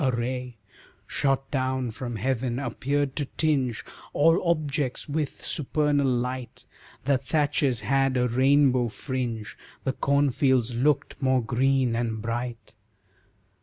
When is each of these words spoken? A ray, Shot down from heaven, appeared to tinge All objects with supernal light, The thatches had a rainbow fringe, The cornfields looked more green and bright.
A 0.03 0.09
ray, 0.09 0.57
Shot 1.05 1.51
down 1.51 1.91
from 1.91 2.15
heaven, 2.15 2.57
appeared 2.57 3.15
to 3.17 3.25
tinge 3.37 3.85
All 4.13 4.41
objects 4.49 5.07
with 5.07 5.45
supernal 5.45 6.07
light, 6.07 6.65
The 7.05 7.19
thatches 7.19 7.81
had 7.81 8.17
a 8.17 8.27
rainbow 8.27 8.87
fringe, 8.87 9.55
The 9.83 9.93
cornfields 9.93 10.73
looked 10.73 11.21
more 11.21 11.43
green 11.43 11.95
and 11.95 12.19
bright. 12.19 12.73